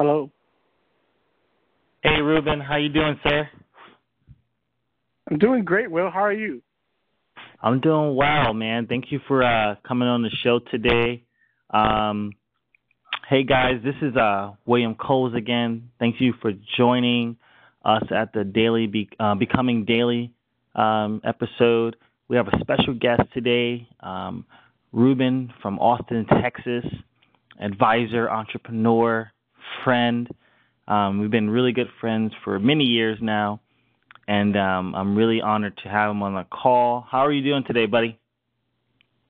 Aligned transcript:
Hello. 0.00 0.30
Hey, 2.04 2.20
Ruben. 2.20 2.60
How 2.60 2.76
you 2.76 2.88
doing, 2.88 3.18
sir? 3.24 3.48
I'm 5.28 5.38
doing 5.38 5.64
great, 5.64 5.90
Will. 5.90 6.08
How 6.08 6.20
are 6.20 6.32
you? 6.32 6.62
I'm 7.60 7.80
doing 7.80 8.14
well, 8.14 8.54
man. 8.54 8.86
Thank 8.86 9.06
you 9.10 9.18
for 9.26 9.42
uh, 9.42 9.74
coming 9.84 10.06
on 10.06 10.22
the 10.22 10.30
show 10.44 10.60
today. 10.70 11.24
Um, 11.70 12.30
hey, 13.28 13.42
guys, 13.42 13.80
this 13.82 13.96
is 14.00 14.16
uh, 14.16 14.52
William 14.66 14.94
Coles 14.94 15.34
again. 15.34 15.90
Thank 15.98 16.20
you 16.20 16.32
for 16.40 16.52
joining 16.76 17.36
us 17.84 18.04
at 18.14 18.32
the 18.32 18.44
Daily 18.44 18.86
Be- 18.86 19.10
uh, 19.18 19.34
Becoming 19.34 19.84
Daily 19.84 20.32
um, 20.76 21.20
episode. 21.24 21.96
We 22.28 22.36
have 22.36 22.46
a 22.46 22.56
special 22.60 22.94
guest 22.94 23.22
today, 23.34 23.88
um, 23.98 24.46
Ruben 24.92 25.52
from 25.60 25.80
Austin, 25.80 26.24
Texas, 26.40 26.84
advisor, 27.60 28.30
entrepreneur, 28.30 29.32
friend. 29.84 30.28
Um, 30.86 31.20
we've 31.20 31.30
been 31.30 31.50
really 31.50 31.72
good 31.72 31.88
friends 32.00 32.32
for 32.44 32.58
many 32.58 32.84
years 32.84 33.18
now 33.20 33.60
and 34.28 34.56
um, 34.58 34.94
I'm 34.94 35.16
really 35.16 35.40
honored 35.40 35.76
to 35.82 35.88
have 35.88 36.10
him 36.10 36.22
on 36.22 36.34
the 36.34 36.44
call. 36.44 37.04
How 37.10 37.20
are 37.20 37.32
you 37.32 37.42
doing 37.42 37.64
today, 37.66 37.86
buddy? 37.86 38.18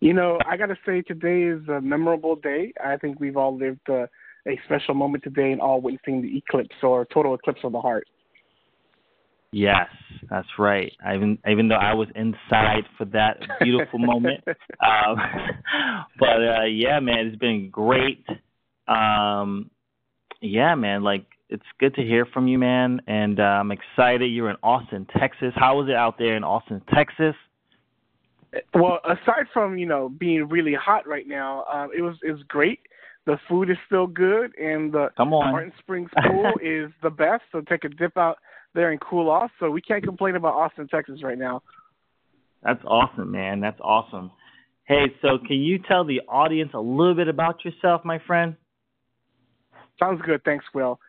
You 0.01 0.12
know, 0.12 0.38
I 0.45 0.56
got 0.56 0.66
to 0.66 0.77
say 0.84 1.02
today 1.02 1.45
is 1.45 1.66
a 1.69 1.80
memorable 1.80 2.34
day. 2.37 2.73
I 2.84 2.96
think 2.96 3.20
we've 3.20 3.37
all 3.37 3.56
lived 3.56 3.88
uh, 3.88 4.06
a 4.46 4.60
special 4.66 4.95
moment 4.95 5.23
today 5.23 5.52
and 5.52 5.60
all 5.60 5.80
witnessing 5.80 6.21
the 6.23 6.37
eclipse 6.37 6.74
or 6.82 7.07
total 7.15 7.34
eclipse 7.34 7.60
of 7.62 7.73
the 7.73 7.80
heart. 7.80 8.07
Yes, 9.52 9.88
that's 10.29 10.49
right. 10.59 10.93
Even 11.15 11.38
even 11.49 11.68
though 11.68 11.77
I 11.77 11.95
was 11.95 12.09
inside 12.15 12.82
for 12.99 13.07
that 13.07 13.38
beautiful 13.60 13.99
moment, 13.99 14.45
um, 14.46 15.16
but 16.18 16.37
uh, 16.37 16.65
yeah, 16.65 17.01
man, 17.01 17.29
it's 17.29 17.38
been 17.38 17.71
great. 17.71 18.27
Um, 18.87 19.71
yeah, 20.40 20.74
man, 20.74 21.02
like 21.02 21.26
it's 21.48 21.64
good 21.80 21.94
to 21.94 22.02
hear 22.02 22.26
from 22.26 22.46
you, 22.46 22.58
man. 22.58 23.00
And 23.06 23.40
uh, 23.40 23.42
I'm 23.42 23.72
excited. 23.72 24.26
You're 24.26 24.50
in 24.50 24.56
Austin, 24.62 25.06
Texas. 25.18 25.52
How 25.56 25.78
was 25.78 25.88
it 25.88 25.94
out 25.94 26.18
there 26.18 26.36
in 26.36 26.44
Austin, 26.44 26.82
Texas? 26.94 27.34
Well, 28.74 29.00
aside 29.04 29.46
from 29.52 29.76
you 29.78 29.86
know 29.86 30.09
being 30.09 30.48
really 30.48 30.74
hot 30.74 31.06
right 31.06 31.26
now, 31.26 31.64
um, 31.72 31.90
it 31.96 32.02
was 32.02 32.16
it 32.22 32.32
was 32.32 32.42
great. 32.48 32.80
The 33.26 33.38
food 33.48 33.68
is 33.68 33.76
still 33.86 34.06
good, 34.06 34.56
and 34.56 34.92
the 34.92 35.09
Come 35.16 35.34
on. 35.34 35.52
Barton 35.52 35.72
Springs 35.78 36.10
pool 36.26 36.52
is 36.62 36.90
the 37.02 37.10
best. 37.10 37.42
So 37.52 37.60
take 37.60 37.84
a 37.84 37.90
dip 37.90 38.16
out 38.16 38.38
there 38.74 38.90
and 38.90 39.00
cool 39.00 39.28
off. 39.28 39.50
So 39.60 39.70
we 39.70 39.82
can't 39.82 40.02
complain 40.02 40.34
about 40.34 40.54
Austin, 40.54 40.88
Texas, 40.88 41.22
right 41.22 41.36
now. 41.36 41.62
That's 42.62 42.82
awesome, 42.84 43.30
man. 43.30 43.60
That's 43.60 43.78
awesome. 43.80 44.30
Hey, 44.84 45.12
so 45.20 45.38
can 45.46 45.59
you 45.59 45.78
tell 45.86 46.04
the 46.04 46.22
audience 46.26 46.70
a 46.72 46.80
little 46.80 47.14
bit 47.14 47.28
about 47.28 47.64
yourself, 47.64 48.02
my 48.04 48.18
friend? 48.26 48.56
Sounds 49.99 50.21
good. 50.24 50.43
Thanks, 50.45 50.65
Will. 50.74 51.01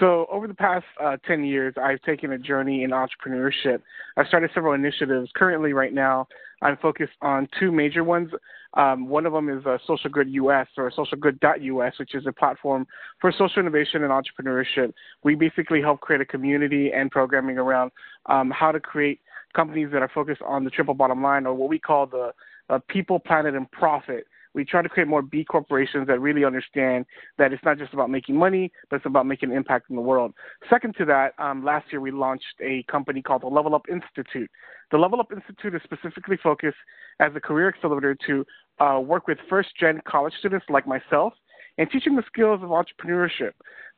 So, 0.00 0.26
over 0.30 0.48
the 0.48 0.54
past 0.54 0.84
uh, 1.02 1.16
10 1.26 1.44
years, 1.44 1.74
I've 1.80 2.02
taken 2.02 2.32
a 2.32 2.38
journey 2.38 2.82
in 2.82 2.90
entrepreneurship. 2.90 3.82
I've 4.16 4.26
started 4.26 4.50
several 4.52 4.74
initiatives. 4.74 5.30
Currently, 5.34 5.72
right 5.72 5.92
now, 5.92 6.26
I'm 6.60 6.76
focused 6.78 7.12
on 7.22 7.48
two 7.58 7.70
major 7.70 8.02
ones. 8.02 8.30
Um, 8.74 9.08
one 9.08 9.26
of 9.26 9.32
them 9.32 9.48
is 9.48 9.64
uh, 9.64 9.78
Social 9.86 10.10
Good 10.10 10.28
US 10.30 10.66
or 10.76 10.90
socialgood.us, 10.90 11.98
which 11.98 12.14
is 12.14 12.26
a 12.26 12.32
platform 12.32 12.86
for 13.20 13.32
social 13.32 13.60
innovation 13.60 14.02
and 14.02 14.12
entrepreneurship. 14.12 14.92
We 15.22 15.34
basically 15.34 15.80
help 15.80 16.00
create 16.00 16.20
a 16.20 16.26
community 16.26 16.90
and 16.92 17.10
programming 17.10 17.56
around 17.56 17.90
um, 18.26 18.50
how 18.50 18.72
to 18.72 18.80
create 18.80 19.20
companies 19.54 19.88
that 19.92 20.02
are 20.02 20.10
focused 20.12 20.42
on 20.42 20.64
the 20.64 20.70
triple 20.70 20.94
bottom 20.94 21.22
line 21.22 21.46
or 21.46 21.54
what 21.54 21.70
we 21.70 21.78
call 21.78 22.06
the 22.06 22.32
uh, 22.68 22.78
people, 22.88 23.18
planet, 23.18 23.54
and 23.54 23.70
profit 23.70 24.26
we 24.56 24.64
try 24.64 24.80
to 24.80 24.88
create 24.88 25.06
more 25.06 25.20
B 25.20 25.44
corporations 25.44 26.06
that 26.08 26.18
really 26.18 26.44
understand 26.44 27.04
that 27.36 27.52
it's 27.52 27.62
not 27.62 27.76
just 27.78 27.92
about 27.92 28.08
making 28.08 28.36
money, 28.36 28.72
but 28.88 28.96
it's 28.96 29.06
about 29.06 29.26
making 29.26 29.50
an 29.50 29.56
impact 29.56 29.90
in 29.90 29.96
the 29.96 30.02
world. 30.02 30.32
Second 30.68 30.96
to 30.96 31.04
that, 31.04 31.34
um, 31.38 31.62
last 31.62 31.92
year 31.92 32.00
we 32.00 32.10
launched 32.10 32.56
a 32.62 32.82
company 32.90 33.20
called 33.20 33.42
the 33.42 33.48
Level 33.48 33.74
Up 33.74 33.84
Institute. 33.88 34.50
The 34.90 34.96
Level 34.96 35.20
Up 35.20 35.30
Institute 35.30 35.74
is 35.74 35.82
specifically 35.84 36.38
focused 36.42 36.78
as 37.20 37.32
a 37.36 37.40
career 37.40 37.68
accelerator 37.68 38.16
to 38.26 38.46
uh, 38.82 38.98
work 38.98 39.28
with 39.28 39.36
first 39.48 39.68
gen 39.78 40.00
college 40.08 40.32
students 40.38 40.64
like 40.70 40.86
myself 40.86 41.34
and 41.76 41.90
teaching 41.90 42.16
the 42.16 42.24
skills 42.26 42.60
of 42.62 42.70
entrepreneurship. 42.70 43.52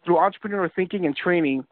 Through 0.04 0.16
entrepreneurial 0.16 0.70
thinking 0.74 1.06
and 1.06 1.16
training, 1.16 1.64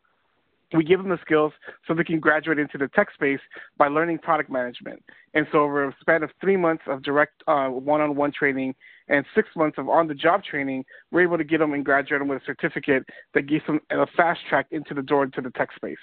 we 0.75 0.83
give 0.83 0.99
them 0.99 1.11
the 1.11 1.19
skills 1.25 1.53
so 1.87 1.95
they 1.95 2.05
can 2.05 2.19
graduate 2.19 2.59
into 2.59 2.77
the 2.79 2.89
tech 2.89 3.09
space 3.15 3.39
by 3.79 3.89
learning 3.89 4.19
product 4.19 4.51
management. 4.51 5.03
And 5.35 5.47
so, 5.53 5.59
over 5.59 5.87
a 5.87 5.97
span 6.01 6.23
of 6.23 6.31
three 6.41 6.57
months 6.57 6.83
of 6.89 7.03
direct 7.03 7.43
one 7.47 8.01
on 8.01 8.17
one 8.17 8.33
training 8.33 8.75
and 9.09 9.25
six 9.35 9.49
months 9.55 9.79
of 9.79 9.89
on 9.89 10.09
the 10.09 10.15
job 10.15 10.43
training, 10.43 10.85
we're 11.13 11.23
able 11.23 11.39
to 11.39 11.45
get 11.45 11.59
them 11.59 11.73
and 11.73 11.85
graduate 11.85 12.21
them 12.21 12.29
with 12.29 12.43
a 12.43 12.45
certificate 12.45 13.05
that 13.35 13.43
gives 13.43 13.65
them 13.67 13.81
a 13.91 14.07
fast 14.17 14.41
track 14.49 14.67
into 14.71 14.95
the 14.95 15.03
door 15.03 15.25
into 15.25 15.41
the 15.41 15.51
tech 15.51 15.69
space. 15.77 15.97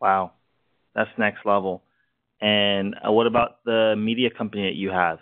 Wow, 0.00 0.32
that's 0.94 1.10
next 1.18 1.44
level. 1.44 1.82
And 2.40 2.96
uh, 3.06 3.12
what 3.12 3.26
about 3.26 3.64
the 3.64 3.94
media 3.96 4.30
company 4.30 4.64
that 4.64 4.74
you 4.74 4.90
have? 4.90 5.18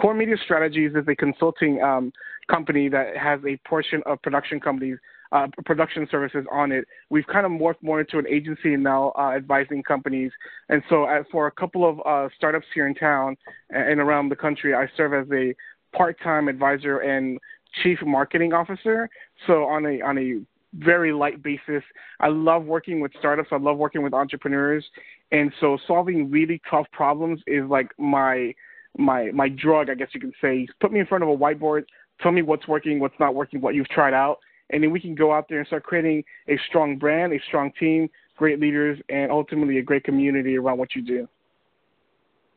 Core 0.00 0.14
Media 0.14 0.36
Strategies 0.44 0.92
is 0.94 1.06
a 1.08 1.14
consulting 1.14 1.80
um, 1.82 2.12
company 2.48 2.88
that 2.88 3.16
has 3.16 3.40
a 3.46 3.56
portion 3.68 4.02
of 4.06 4.20
production 4.22 4.60
companies 4.60 4.98
uh, 5.34 5.48
production 5.64 6.06
services 6.10 6.46
on 6.50 6.70
it. 6.70 6.86
We've 7.10 7.26
kind 7.26 7.44
of 7.44 7.52
morphed 7.52 7.82
more 7.82 8.00
into 8.00 8.18
an 8.18 8.26
agency 8.28 8.76
now, 8.76 9.12
uh, 9.18 9.32
advising 9.32 9.82
companies. 9.82 10.30
And 10.68 10.82
so, 10.88 11.04
uh, 11.04 11.24
for 11.30 11.48
a 11.48 11.50
couple 11.50 11.88
of 11.88 12.00
uh, 12.06 12.28
startups 12.36 12.66
here 12.72 12.86
in 12.86 12.94
town 12.94 13.36
and 13.70 14.00
around 14.00 14.28
the 14.28 14.36
country, 14.36 14.74
I 14.74 14.86
serve 14.96 15.12
as 15.12 15.26
a 15.32 15.54
part-time 15.94 16.46
advisor 16.48 16.98
and 16.98 17.38
chief 17.82 17.98
marketing 18.06 18.52
officer. 18.52 19.10
So, 19.46 19.64
on 19.64 19.84
a 19.84 20.00
on 20.02 20.18
a 20.18 20.40
very 20.84 21.12
light 21.12 21.42
basis, 21.42 21.82
I 22.20 22.28
love 22.28 22.64
working 22.64 23.00
with 23.00 23.12
startups. 23.18 23.48
I 23.50 23.58
love 23.58 23.76
working 23.76 24.02
with 24.02 24.14
entrepreneurs, 24.14 24.84
and 25.32 25.52
so 25.60 25.78
solving 25.86 26.30
really 26.30 26.62
tough 26.70 26.86
problems 26.92 27.40
is 27.48 27.64
like 27.68 27.88
my 27.98 28.54
my 28.96 29.32
my 29.32 29.48
drug, 29.48 29.90
I 29.90 29.94
guess 29.94 30.08
you 30.12 30.20
can 30.20 30.32
say. 30.40 30.68
Put 30.80 30.92
me 30.92 31.00
in 31.00 31.06
front 31.06 31.24
of 31.24 31.30
a 31.30 31.36
whiteboard, 31.36 31.84
tell 32.20 32.30
me 32.30 32.42
what's 32.42 32.68
working, 32.68 33.00
what's 33.00 33.18
not 33.18 33.34
working, 33.34 33.60
what 33.60 33.74
you've 33.74 33.88
tried 33.88 34.14
out, 34.14 34.38
and 34.70 34.82
then 34.82 34.90
we 34.90 35.00
can 35.00 35.14
go 35.14 35.32
out 35.32 35.46
there 35.48 35.58
and 35.58 35.66
start 35.66 35.84
creating 35.84 36.24
a 36.48 36.58
strong 36.68 36.96
brand, 36.98 37.32
a 37.32 37.40
strong 37.48 37.72
team, 37.78 38.08
great 38.36 38.60
leaders, 38.60 38.98
and 39.08 39.30
ultimately 39.30 39.78
a 39.78 39.82
great 39.82 40.04
community 40.04 40.56
around 40.56 40.78
what 40.78 40.94
you 40.94 41.02
do. 41.02 41.28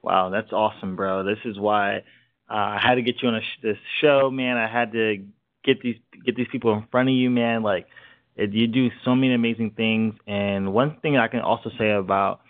Wow, 0.01 0.29
that's 0.29 0.51
awesome, 0.53 0.95
bro. 0.95 1.23
This 1.23 1.39
is 1.45 1.59
why 1.59 1.97
uh, 2.49 2.53
I 2.53 2.79
had 2.81 2.95
to 2.95 3.01
get 3.01 3.21
you 3.21 3.29
on 3.29 3.41
sh- 3.41 3.61
this 3.61 3.77
show, 4.01 4.31
man. 4.31 4.57
I 4.57 4.67
had 4.67 4.93
to 4.93 5.17
get 5.65 5.81
these 5.81 5.97
get 6.25 6.35
these 6.35 6.47
people 6.51 6.73
in 6.73 6.85
front 6.91 7.09
of 7.09 7.15
you, 7.15 7.29
man. 7.29 7.61
Like 7.61 7.87
you 8.37 8.67
do 8.67 8.89
so 9.03 9.15
many 9.15 9.33
amazing 9.33 9.71
things. 9.71 10.15
And 10.27 10.73
one 10.73 10.97
thing 11.01 11.17
I 11.17 11.27
can 11.27 11.41
also 11.41 11.71
say 11.77 11.91
about 11.91 12.41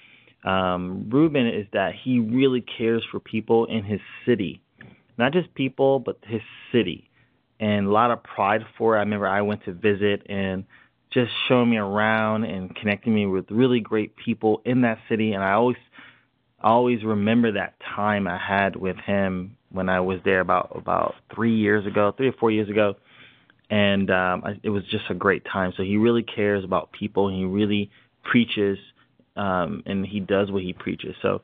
um, 0.43 1.09
Ruben 1.09 1.47
is 1.47 1.65
that 1.73 1.93
he 2.03 2.19
really 2.19 2.63
cares 2.77 3.03
for 3.09 3.19
people 3.19 3.65
in 3.65 3.83
his 3.83 4.01
city, 4.25 4.61
not 5.17 5.33
just 5.33 5.53
people, 5.55 5.99
but 5.99 6.19
his 6.27 6.41
city 6.71 7.09
and 7.59 7.87
a 7.87 7.91
lot 7.91 8.11
of 8.11 8.23
pride 8.23 8.61
for 8.77 8.95
it. 8.95 8.99
I 8.99 9.01
remember 9.01 9.27
I 9.27 9.41
went 9.41 9.65
to 9.65 9.73
visit 9.73 10.25
and 10.29 10.65
just 11.11 11.31
showing 11.47 11.69
me 11.69 11.77
around 11.77 12.43
and 12.43 12.75
connecting 12.75 13.13
me 13.13 13.25
with 13.25 13.49
really 13.49 13.79
great 13.79 14.15
people 14.15 14.61
in 14.65 14.81
that 14.81 14.99
city. 15.09 15.33
And 15.33 15.43
I 15.43 15.53
always, 15.53 15.77
always 16.61 17.03
remember 17.03 17.53
that 17.53 17.75
time 17.95 18.27
I 18.27 18.37
had 18.37 18.75
with 18.75 18.97
him 18.97 19.57
when 19.71 19.89
I 19.89 19.99
was 19.99 20.19
there 20.23 20.39
about 20.39 20.71
about 20.75 21.15
three 21.33 21.55
years 21.55 21.85
ago, 21.85 22.13
three 22.15 22.29
or 22.29 22.33
four 22.33 22.51
years 22.51 22.69
ago, 22.69 22.95
and 23.69 24.09
um, 24.09 24.43
I, 24.45 24.59
it 24.63 24.69
was 24.69 24.83
just 24.91 25.05
a 25.09 25.13
great 25.13 25.43
time. 25.51 25.73
So 25.75 25.83
he 25.83 25.97
really 25.97 26.23
cares 26.23 26.63
about 26.63 26.91
people. 26.91 27.27
And 27.27 27.37
he 27.37 27.45
really 27.45 27.89
preaches, 28.23 28.77
um, 29.35 29.83
and 29.85 30.05
he 30.05 30.19
does 30.19 30.51
what 30.51 30.63
he 30.63 30.73
preaches. 30.73 31.15
So 31.21 31.41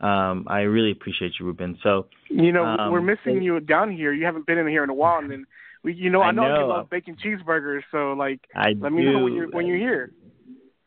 um, 0.00 0.46
I 0.48 0.60
really 0.60 0.92
appreciate 0.92 1.32
you, 1.38 1.46
Ruben. 1.46 1.78
So 1.82 2.06
you 2.28 2.52
know 2.52 2.64
um, 2.64 2.92
we're 2.92 3.00
missing 3.00 3.42
you 3.42 3.58
down 3.60 3.90
here. 3.90 4.12
You 4.12 4.24
haven't 4.24 4.46
been 4.46 4.58
in 4.58 4.68
here 4.68 4.84
in 4.84 4.90
a 4.90 4.94
while, 4.94 5.18
and 5.18 5.30
then 5.30 5.46
we, 5.84 5.92
you 5.94 6.10
know, 6.10 6.22
I, 6.22 6.28
I 6.28 6.32
know, 6.32 6.48
know. 6.48 6.60
you 6.60 6.66
love 6.66 6.90
bacon 6.90 7.16
cheeseburgers, 7.22 7.82
so 7.92 8.14
like, 8.14 8.40
I 8.56 8.70
let 8.78 8.90
me 8.90 9.04
know 9.04 9.22
when 9.22 9.34
you're 9.34 9.48
when 9.50 9.66
you're 9.66 9.76
here. 9.76 10.12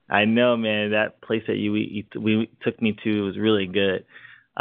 I 0.10 0.26
know, 0.26 0.58
man. 0.58 0.92
That 0.92 1.22
place 1.22 1.44
that 1.48 1.58
you 1.58 1.72
we, 1.72 2.08
we 2.20 2.50
took 2.64 2.82
me 2.82 2.98
to 3.04 3.26
was 3.26 3.38
really 3.38 3.68
good. 3.68 4.06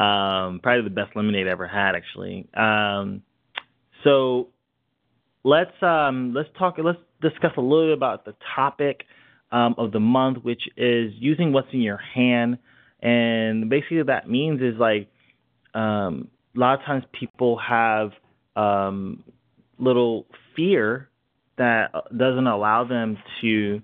Um, 0.00 0.60
probably 0.62 0.82
the 0.84 0.94
best 0.94 1.16
lemonade 1.16 1.46
I 1.48 1.50
ever 1.50 1.66
had, 1.66 1.94
actually. 1.94 2.46
Um, 2.54 3.22
so 4.04 4.48
let's 5.42 5.82
um, 5.82 6.34
let's 6.34 6.50
talk. 6.58 6.76
Let's 6.78 6.98
discuss 7.22 7.52
a 7.56 7.62
little 7.62 7.88
bit 7.88 7.96
about 7.96 8.26
the 8.26 8.34
topic 8.54 9.04
um, 9.50 9.74
of 9.78 9.92
the 9.92 10.00
month, 10.00 10.38
which 10.42 10.62
is 10.76 11.12
using 11.16 11.52
what's 11.52 11.68
in 11.72 11.80
your 11.80 12.00
hand. 12.14 12.58
And 13.00 13.70
basically, 13.70 13.98
what 13.98 14.08
that 14.08 14.28
means 14.28 14.60
is 14.60 14.74
like 14.78 15.08
um, 15.74 16.28
a 16.54 16.58
lot 16.58 16.78
of 16.78 16.84
times 16.84 17.04
people 17.18 17.58
have 17.58 18.10
um, 18.54 19.22
little 19.78 20.26
fear 20.54 21.08
that 21.58 21.92
doesn't 22.16 22.46
allow 22.46 22.84
them 22.84 23.18
to 23.40 23.82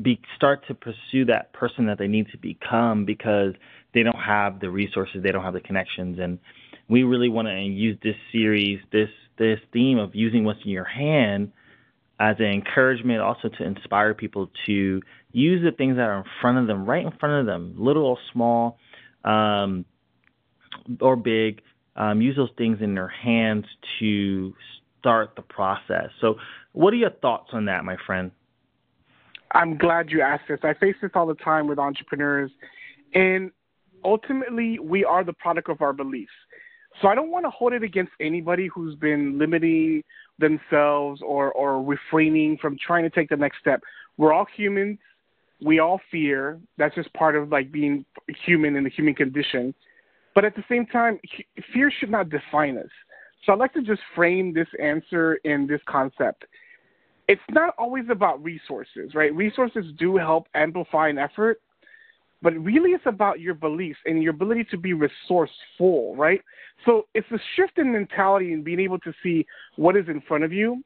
be 0.00 0.20
start 0.36 0.66
to 0.68 0.74
pursue 0.74 1.24
that 1.26 1.52
person 1.52 1.86
that 1.86 1.98
they 1.98 2.08
need 2.08 2.26
to 2.32 2.38
become 2.38 3.04
because 3.04 3.54
they 3.94 4.02
don't 4.02 4.18
have 4.18 4.60
the 4.60 4.70
resources, 4.70 5.22
they 5.22 5.30
don't 5.30 5.44
have 5.44 5.54
the 5.54 5.60
connections, 5.60 6.18
and 6.18 6.38
we 6.88 7.02
really 7.02 7.28
want 7.28 7.48
to 7.48 7.60
use 7.60 7.98
this 8.02 8.16
series, 8.32 8.80
this 8.92 9.10
this 9.38 9.60
theme 9.72 9.98
of 9.98 10.14
using 10.14 10.44
what's 10.44 10.58
in 10.64 10.70
your 10.70 10.84
hand, 10.84 11.52
as 12.18 12.36
an 12.40 12.46
encouragement, 12.46 13.20
also 13.20 13.48
to 13.48 13.64
inspire 13.64 14.14
people 14.14 14.50
to 14.66 15.00
use 15.32 15.62
the 15.62 15.70
things 15.70 15.96
that 15.96 16.02
are 16.02 16.18
in 16.18 16.24
front 16.40 16.58
of 16.58 16.66
them, 16.66 16.84
right 16.84 17.04
in 17.04 17.12
front 17.12 17.40
of 17.40 17.46
them, 17.46 17.74
little 17.78 18.04
or 18.04 18.18
small, 18.32 18.78
um, 19.24 19.84
or 21.00 21.16
big. 21.16 21.62
Um, 21.94 22.20
use 22.20 22.36
those 22.36 22.50
things 22.56 22.78
in 22.80 22.94
their 22.94 23.08
hands 23.08 23.64
to 23.98 24.54
start 24.98 25.34
the 25.36 25.42
process. 25.42 26.10
So, 26.20 26.36
what 26.72 26.92
are 26.92 26.96
your 26.96 27.10
thoughts 27.10 27.50
on 27.52 27.64
that, 27.66 27.84
my 27.84 27.96
friend? 28.06 28.30
I'm 29.52 29.78
glad 29.78 30.10
you 30.10 30.20
asked 30.20 30.44
this. 30.48 30.60
I 30.62 30.74
face 30.74 30.96
this 31.00 31.10
all 31.14 31.26
the 31.26 31.34
time 31.34 31.66
with 31.66 31.78
entrepreneurs, 31.78 32.50
and 33.14 33.50
ultimately, 34.04 34.78
we 34.78 35.04
are 35.04 35.24
the 35.24 35.32
product 35.32 35.68
of 35.68 35.80
our 35.80 35.92
beliefs. 35.92 36.32
So 37.00 37.08
I 37.08 37.14
don't 37.14 37.30
want 37.30 37.44
to 37.44 37.50
hold 37.50 37.72
it 37.72 37.82
against 37.82 38.12
anybody 38.20 38.68
who's 38.74 38.94
been 38.96 39.38
limiting 39.38 40.02
themselves 40.38 41.20
or, 41.24 41.52
or 41.52 41.82
refraining 41.82 42.58
from 42.60 42.76
trying 42.84 43.04
to 43.04 43.10
take 43.10 43.28
the 43.28 43.36
next 43.36 43.58
step. 43.60 43.82
We're 44.16 44.32
all 44.32 44.46
humans. 44.56 44.98
We 45.60 45.78
all 45.78 46.00
fear. 46.10 46.60
That's 46.76 46.94
just 46.94 47.12
part 47.14 47.36
of 47.36 47.50
like 47.50 47.70
being 47.70 48.04
human 48.44 48.76
in 48.76 48.84
the 48.84 48.90
human 48.90 49.14
condition. 49.14 49.74
But 50.34 50.44
at 50.44 50.54
the 50.54 50.64
same 50.68 50.86
time, 50.86 51.18
fear 51.72 51.90
should 51.98 52.10
not 52.10 52.30
define 52.30 52.78
us. 52.78 52.90
So 53.44 53.52
I'd 53.52 53.58
like 53.58 53.72
to 53.74 53.82
just 53.82 54.00
frame 54.14 54.52
this 54.52 54.68
answer 54.82 55.34
in 55.44 55.66
this 55.66 55.80
concept. 55.88 56.44
It's 57.28 57.40
not 57.50 57.74
always 57.78 58.04
about 58.10 58.42
resources, 58.42 59.14
right? 59.14 59.34
Resources 59.34 59.84
do 59.98 60.16
help 60.16 60.46
amplify 60.54 61.08
an 61.08 61.18
effort, 61.18 61.60
but 62.40 62.54
really 62.54 62.90
it's 62.90 63.04
about 63.06 63.40
your 63.40 63.54
beliefs 63.54 63.98
and 64.06 64.22
your 64.22 64.30
ability 64.30 64.64
to 64.70 64.78
be 64.78 64.94
resourceful, 64.94 66.16
right? 66.16 66.40
So 66.86 67.06
it's 67.14 67.30
a 67.30 67.38
shift 67.56 67.78
in 67.78 67.92
mentality 67.92 68.52
and 68.52 68.64
being 68.64 68.80
able 68.80 68.98
to 69.00 69.12
see 69.22 69.46
what 69.76 69.96
is 69.96 70.08
in 70.08 70.20
front 70.22 70.44
of 70.44 70.52
you. 70.52 70.82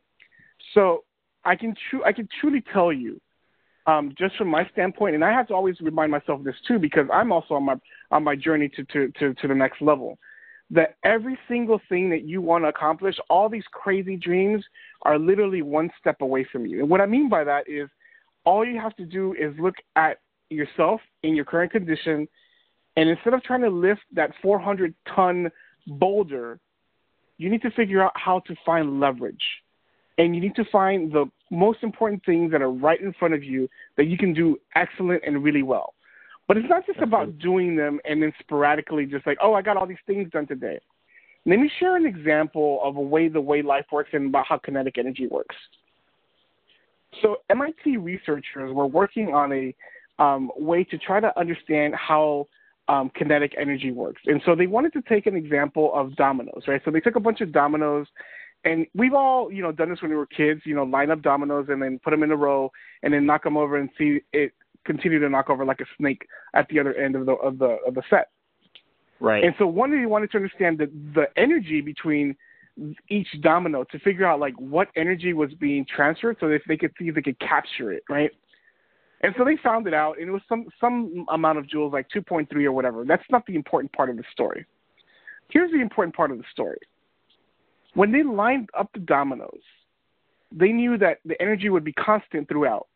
So 0.74 1.04
I 1.44 1.56
can 1.56 1.74
I 2.04 2.12
can 2.12 2.28
truly 2.40 2.62
tell 2.72 2.92
you, 2.92 3.20
um, 3.86 4.14
just 4.16 4.36
from 4.36 4.48
my 4.48 4.68
standpoint, 4.72 5.14
and 5.14 5.24
I 5.24 5.32
have 5.32 5.48
to 5.48 5.54
always 5.54 5.80
remind 5.80 6.10
myself 6.10 6.40
of 6.40 6.44
this 6.44 6.54
too 6.66 6.78
because 6.78 7.06
I'm 7.12 7.32
also 7.32 7.54
on 7.54 7.64
my 7.64 7.74
on 8.10 8.24
my 8.24 8.36
journey 8.36 8.68
to 8.76 8.84
to 8.84 9.12
to, 9.18 9.34
to 9.34 9.48
the 9.48 9.54
next 9.54 9.82
level. 9.82 10.18
That 10.72 10.96
every 11.04 11.38
single 11.48 11.80
thing 11.88 12.10
that 12.10 12.24
you 12.24 12.40
want 12.40 12.64
to 12.64 12.68
accomplish, 12.68 13.16
all 13.28 13.48
these 13.48 13.64
crazy 13.70 14.16
dreams, 14.16 14.64
are 15.02 15.18
literally 15.18 15.62
one 15.62 15.90
step 16.00 16.20
away 16.22 16.46
from 16.50 16.66
you. 16.66 16.80
And 16.80 16.88
what 16.88 17.00
I 17.00 17.06
mean 17.06 17.28
by 17.28 17.44
that 17.44 17.68
is, 17.68 17.88
all 18.44 18.64
you 18.66 18.80
have 18.80 18.96
to 18.96 19.04
do 19.04 19.34
is 19.34 19.54
look 19.60 19.76
at 19.96 20.18
yourself 20.50 21.00
in 21.22 21.36
your 21.36 21.44
current 21.44 21.72
condition, 21.72 22.26
and 22.96 23.08
instead 23.08 23.34
of 23.34 23.42
trying 23.42 23.62
to 23.62 23.70
lift 23.70 24.00
that 24.14 24.32
400 24.42 24.94
ton 25.14 25.50
boulder, 25.86 26.58
you 27.38 27.50
need 27.50 27.62
to 27.62 27.70
figure 27.70 28.02
out 28.02 28.12
how 28.14 28.40
to 28.40 28.54
find 28.64 29.00
leverage. 29.00 29.42
And 30.18 30.34
you 30.34 30.40
need 30.40 30.54
to 30.56 30.64
find 30.70 31.10
the 31.10 31.26
most 31.50 31.82
important 31.82 32.24
things 32.24 32.52
that 32.52 32.62
are 32.62 32.70
right 32.70 33.00
in 33.00 33.12
front 33.14 33.34
of 33.34 33.42
you 33.42 33.68
that 33.96 34.06
you 34.06 34.18
can 34.18 34.34
do 34.34 34.58
excellent 34.74 35.22
and 35.26 35.42
really 35.42 35.62
well. 35.62 35.94
But 36.52 36.58
it's 36.58 36.68
not 36.68 36.84
just 36.84 36.98
about 36.98 37.38
doing 37.38 37.76
them 37.76 37.98
and 38.04 38.22
then 38.22 38.30
sporadically 38.38 39.06
just 39.06 39.26
like, 39.26 39.38
oh, 39.40 39.54
I 39.54 39.62
got 39.62 39.78
all 39.78 39.86
these 39.86 39.96
things 40.06 40.30
done 40.30 40.46
today. 40.46 40.78
Let 41.46 41.58
me 41.58 41.70
share 41.80 41.96
an 41.96 42.04
example 42.04 42.78
of 42.84 42.96
a 42.96 43.00
way 43.00 43.28
the 43.28 43.40
way 43.40 43.62
life 43.62 43.86
works 43.90 44.10
and 44.12 44.26
about 44.26 44.44
how 44.46 44.58
kinetic 44.58 44.98
energy 44.98 45.26
works. 45.26 45.56
So 47.22 47.36
MIT 47.48 47.96
researchers 47.96 48.70
were 48.70 48.86
working 48.86 49.28
on 49.32 49.50
a 49.50 49.74
um, 50.22 50.50
way 50.54 50.84
to 50.84 50.98
try 50.98 51.20
to 51.20 51.32
understand 51.40 51.94
how 51.94 52.48
um, 52.86 53.10
kinetic 53.16 53.54
energy 53.58 53.90
works. 53.90 54.20
And 54.26 54.42
so 54.44 54.54
they 54.54 54.66
wanted 54.66 54.92
to 54.92 55.02
take 55.08 55.24
an 55.24 55.36
example 55.36 55.90
of 55.94 56.14
dominoes, 56.16 56.64
right? 56.68 56.82
So 56.84 56.90
they 56.90 57.00
took 57.00 57.16
a 57.16 57.20
bunch 57.20 57.40
of 57.40 57.50
dominoes, 57.50 58.08
and 58.66 58.86
we've 58.94 59.14
all, 59.14 59.50
you 59.50 59.62
know, 59.62 59.72
done 59.72 59.88
this 59.88 60.02
when 60.02 60.10
we 60.10 60.18
were 60.18 60.26
kids. 60.26 60.60
You 60.66 60.74
know, 60.74 60.84
line 60.84 61.10
up 61.10 61.22
dominoes 61.22 61.68
and 61.70 61.80
then 61.80 61.98
put 62.04 62.10
them 62.10 62.22
in 62.22 62.30
a 62.30 62.36
row, 62.36 62.70
and 63.02 63.14
then 63.14 63.24
knock 63.24 63.42
them 63.42 63.56
over 63.56 63.78
and 63.78 63.88
see 63.96 64.20
it 64.34 64.52
continue 64.84 65.18
to 65.18 65.28
knock 65.28 65.50
over 65.50 65.64
like 65.64 65.80
a 65.80 65.86
snake 65.98 66.26
at 66.54 66.68
the 66.68 66.78
other 66.78 66.94
end 66.94 67.16
of 67.16 67.26
the 67.26 67.32
of 67.32 67.58
the 67.58 67.78
of 67.86 67.94
the 67.94 68.02
set. 68.10 68.30
Right. 69.20 69.44
And 69.44 69.54
so 69.58 69.66
one 69.66 69.92
of 69.92 70.00
they 70.00 70.06
wanted 70.06 70.30
to 70.32 70.38
understand 70.38 70.78
the 70.78 70.90
the 71.14 71.26
energy 71.36 71.80
between 71.80 72.36
each 73.08 73.28
domino 73.42 73.84
to 73.84 73.98
figure 73.98 74.26
out 74.26 74.40
like 74.40 74.54
what 74.54 74.88
energy 74.96 75.32
was 75.32 75.52
being 75.54 75.84
transferred 75.84 76.36
so 76.40 76.48
that 76.48 76.60
they 76.66 76.76
could 76.76 76.92
see 76.98 77.08
if 77.08 77.14
they 77.14 77.22
could 77.22 77.38
capture 77.38 77.92
it, 77.92 78.02
right? 78.08 78.30
And 79.20 79.34
so 79.38 79.44
they 79.44 79.56
found 79.62 79.86
it 79.86 79.94
out, 79.94 80.18
and 80.18 80.28
it 80.28 80.32
was 80.32 80.42
some 80.48 80.66
some 80.80 81.26
amount 81.30 81.58
of 81.58 81.66
joules, 81.66 81.92
like 81.92 82.08
2.3 82.14 82.52
or 82.64 82.72
whatever. 82.72 83.04
That's 83.04 83.22
not 83.30 83.46
the 83.46 83.54
important 83.54 83.92
part 83.92 84.10
of 84.10 84.16
the 84.16 84.24
story. 84.32 84.66
Here's 85.48 85.70
the 85.70 85.80
important 85.80 86.16
part 86.16 86.30
of 86.32 86.38
the 86.38 86.44
story. 86.50 86.78
When 87.94 88.10
they 88.10 88.22
lined 88.22 88.70
up 88.76 88.90
the 88.94 89.00
dominoes, 89.00 89.60
they 90.50 90.72
knew 90.72 90.98
that 90.98 91.18
the 91.24 91.40
energy 91.40 91.68
would 91.68 91.84
be 91.84 91.92
constant 91.92 92.48
throughout. 92.48 92.88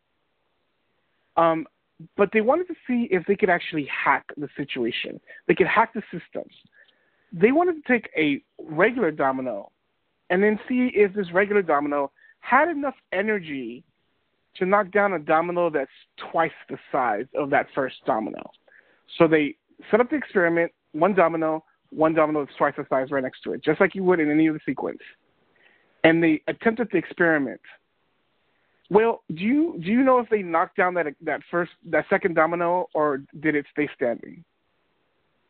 Um, 1.37 1.67
but 2.17 2.31
they 2.33 2.41
wanted 2.41 2.69
to 2.69 2.75
see 2.87 3.09
if 3.11 3.25
they 3.27 3.37
could 3.37 3.51
actually 3.51 3.87
hack 3.87 4.25
the 4.37 4.49
situation. 4.57 5.21
They 5.49 5.55
could 5.55 5.67
hack 5.67 5.95
the 5.95 6.03
systems. 6.13 6.53
They 7.33 7.53
wanted 7.53 7.83
to 7.83 7.93
take 7.93 8.11
a 8.17 8.43
regular 8.63 9.11
domino 9.11 9.71
and 10.31 10.43
then 10.43 10.59
see 10.69 10.91
if 10.95 11.15
this 11.15 11.33
regular 11.33 11.63
domino 11.63 12.11
had 12.41 12.69
enough 12.69 12.95
energy 13.13 13.85
to 14.57 14.67
knock 14.67 14.91
down 14.91 15.13
a 15.13 15.19
domino 15.19 15.71
that's 15.71 15.91
twice 16.31 16.51
the 16.69 16.79
size 16.91 17.27
of 17.35 17.51
that 17.51 17.67
first 17.75 17.97
domino. 18.07 18.51
So 19.19 19.29
they 19.29 19.57
set 19.91 20.01
up 20.01 20.11
the 20.11 20.17
experiment, 20.17 20.73
one 20.93 21.15
domino, 21.15 21.65
one 21.91 22.15
domino 22.15 22.45
that's 22.45 22.57
twice 22.57 22.75
the 22.77 22.87
size 22.89 23.11
right 23.11 23.23
next 23.23 23.43
to 23.43 23.53
it, 23.53 23.63
just 23.63 23.81
like 23.81 23.95
you 23.95 24.03
would 24.05 24.21
in 24.21 24.31
any 24.31 24.49
other 24.49 24.61
sequence. 24.65 25.01
And 26.05 26.23
they 26.23 26.43
attempted 26.47 26.89
the 26.93 26.99
experiment. 26.99 27.61
Well, 28.91 29.23
do 29.29 29.43
you 29.43 29.81
do 29.83 29.91
you 29.91 30.03
know 30.03 30.21
if 30.21 30.29
they 30.29 30.43
knocked 30.43 30.77
down 30.77 30.95
that 30.95 31.07
that 31.23 31.41
first 31.51 31.73
that 31.91 32.05
second 32.09 32.35
domino 32.35 32.87
or 32.95 33.23
did 33.41 33.57
it 33.57 33.67
stay 33.73 33.89
standing? 33.95 34.45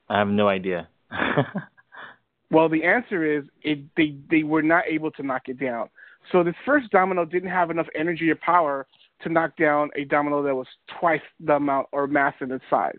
I 0.08 0.18
have 0.18 0.28
no 0.28 0.48
idea. 0.48 0.88
well, 2.50 2.68
the 2.68 2.84
answer 2.84 3.24
is 3.38 3.44
it 3.62 3.80
they 3.96 4.16
they 4.30 4.42
were 4.42 4.62
not 4.62 4.84
able 4.88 5.10
to 5.12 5.22
knock 5.22 5.42
it 5.48 5.60
down. 5.60 5.88
So 6.32 6.42
this 6.42 6.54
first 6.64 6.90
domino 6.90 7.24
didn't 7.24 7.50
have 7.50 7.70
enough 7.70 7.86
energy 7.94 8.30
or 8.30 8.36
power 8.36 8.86
to 9.22 9.28
knock 9.28 9.56
down 9.56 9.90
a 9.96 10.04
domino 10.04 10.42
that 10.42 10.54
was 10.54 10.66
twice 10.98 11.20
the 11.40 11.54
amount 11.54 11.88
or 11.92 12.06
mass 12.06 12.34
in 12.40 12.50
its 12.50 12.64
size. 12.68 12.98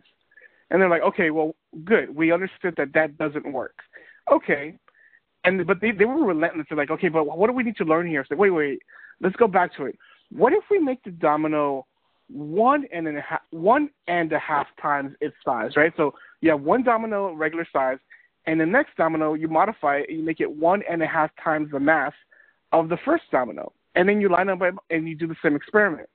And 0.69 0.81
they're 0.81 0.89
like, 0.89 1.01
okay, 1.01 1.29
well, 1.29 1.55
good. 1.83 2.15
We 2.15 2.31
understood 2.31 2.75
that 2.77 2.93
that 2.93 3.17
doesn't 3.17 3.51
work. 3.51 3.75
Okay. 4.31 4.77
And 5.43 5.65
but 5.65 5.81
they 5.81 5.91
they 5.91 6.05
were 6.05 6.23
relentless. 6.23 6.67
They're 6.69 6.77
like, 6.77 6.91
okay, 6.91 7.09
but 7.09 7.25
what 7.25 7.47
do 7.47 7.53
we 7.53 7.63
need 7.63 7.77
to 7.77 7.85
learn 7.85 8.07
here? 8.07 8.25
So 8.27 8.35
wait, 8.35 8.51
wait, 8.51 8.79
let's 9.21 9.35
go 9.35 9.47
back 9.47 9.75
to 9.77 9.85
it. 9.85 9.97
What 10.31 10.53
if 10.53 10.63
we 10.69 10.79
make 10.79 11.03
the 11.03 11.11
domino 11.11 11.85
one 12.29 12.85
and 12.91 13.07
a 13.07 13.21
half 13.21 13.41
one 13.51 13.89
and 14.07 14.31
a 14.33 14.39
half 14.39 14.67
times 14.81 15.15
its 15.21 15.35
size, 15.45 15.71
right? 15.77 15.93
So 15.95 16.13
you 16.41 16.49
have 16.51 16.61
one 16.61 16.83
domino 16.83 17.33
regular 17.33 17.65
size, 17.71 17.97
and 18.45 18.59
the 18.59 18.65
next 18.65 18.97
domino 18.97 19.33
you 19.33 19.47
modify 19.47 19.97
it, 19.97 20.09
and 20.09 20.19
you 20.19 20.25
make 20.25 20.41
it 20.41 20.51
one 20.51 20.83
and 20.89 21.01
a 21.01 21.07
half 21.07 21.31
times 21.41 21.71
the 21.71 21.79
mass 21.79 22.13
of 22.73 22.89
the 22.89 22.97
first 23.05 23.23
domino 23.31 23.71
and 23.97 24.07
then 24.07 24.21
you 24.21 24.29
line 24.29 24.47
up 24.47 24.59
and 24.91 25.09
you 25.09 25.15
do 25.15 25.27
the 25.27 25.35
same 25.43 25.55
experiment. 25.55 26.07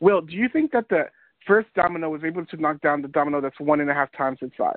Will, 0.00 0.20
do 0.20 0.34
you 0.34 0.48
think 0.52 0.72
that 0.72 0.88
the 0.88 1.04
first 1.46 1.68
domino 1.74 2.10
was 2.10 2.22
able 2.24 2.44
to 2.44 2.56
knock 2.56 2.80
down 2.80 3.02
the 3.02 3.08
domino 3.08 3.40
that's 3.40 3.58
one 3.60 3.80
and 3.80 3.88
a 3.88 3.94
half 3.94 4.10
times 4.16 4.38
its 4.42 4.56
size? 4.58 4.74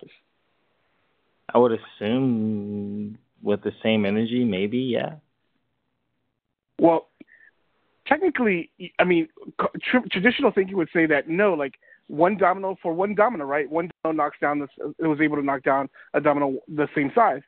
I 1.54 1.58
would 1.58 1.72
assume 1.72 3.18
with 3.42 3.64
the 3.64 3.72
same 3.82 4.06
energy, 4.06 4.44
maybe, 4.44 4.78
yeah. 4.78 5.16
Well, 6.80 7.08
technically, 8.08 8.72
I 9.00 9.04
mean, 9.04 9.28
tr- 9.60 10.08
traditional 10.12 10.52
thinking 10.52 10.78
would 10.78 10.90
say 10.94 11.06
that 11.08 11.28
no, 11.28 11.54
like 11.54 11.76
one 12.08 12.38
domino 12.38 12.78
for 12.82 12.94
one 12.94 13.16
domino, 13.16 13.46
right? 13.46 13.70
One 13.70 13.90
domino 14.04 14.24
knocks 14.24 14.38
down 14.40 14.60
this, 14.60 14.70
it 15.00 15.08
was 15.08 15.20
able 15.22 15.38
to 15.38 15.44
knock 15.44 15.64
down 15.64 15.90
a 16.14 16.22
domino 16.22 16.60
the 16.68 16.88
same 16.96 17.12
size. 17.14 17.42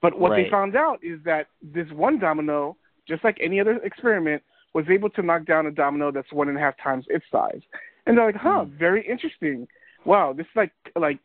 But 0.00 0.18
what 0.18 0.30
right. 0.32 0.44
they 0.44 0.50
found 0.50 0.76
out 0.76 0.98
is 1.02 1.18
that 1.24 1.46
this 1.62 1.86
one 1.92 2.18
domino 2.18 2.76
just 3.08 3.24
like 3.24 3.38
any 3.40 3.60
other 3.60 3.76
experiment, 3.84 4.42
was 4.74 4.86
able 4.90 5.10
to 5.10 5.22
knock 5.22 5.44
down 5.44 5.66
a 5.66 5.70
domino 5.70 6.10
that's 6.10 6.32
one 6.32 6.48
and 6.48 6.56
a 6.56 6.60
half 6.60 6.74
times 6.82 7.04
its 7.08 7.24
size. 7.30 7.60
And 8.06 8.18
they're 8.18 8.26
like, 8.26 8.36
huh, 8.36 8.64
mm. 8.64 8.78
very 8.78 9.06
interesting. 9.06 9.66
Wow, 10.04 10.34
this 10.36 10.46
like 10.54 10.72
like 10.96 11.18